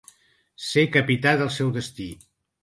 [0.67, 2.09] Ser “capità del seu destí”.